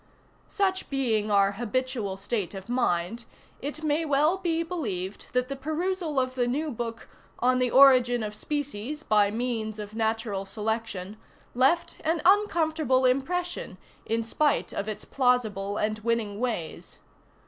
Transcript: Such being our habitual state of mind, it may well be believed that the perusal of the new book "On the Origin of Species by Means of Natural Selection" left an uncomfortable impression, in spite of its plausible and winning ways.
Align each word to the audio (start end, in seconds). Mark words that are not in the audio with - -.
Such 0.47 0.89
being 0.89 1.29
our 1.29 1.51
habitual 1.51 2.17
state 2.17 2.55
of 2.55 2.67
mind, 2.67 3.25
it 3.61 3.83
may 3.83 4.03
well 4.03 4.37
be 4.37 4.63
believed 4.63 5.27
that 5.33 5.47
the 5.47 5.55
perusal 5.55 6.19
of 6.19 6.33
the 6.33 6.47
new 6.47 6.71
book 6.71 7.07
"On 7.37 7.59
the 7.59 7.69
Origin 7.69 8.23
of 8.23 8.33
Species 8.33 9.03
by 9.03 9.29
Means 9.29 9.77
of 9.77 9.93
Natural 9.93 10.43
Selection" 10.43 11.17
left 11.53 12.01
an 12.03 12.19
uncomfortable 12.25 13.05
impression, 13.05 13.77
in 14.03 14.23
spite 14.23 14.73
of 14.73 14.89
its 14.89 15.05
plausible 15.05 15.77
and 15.77 15.99
winning 15.99 16.39
ways. 16.39 16.97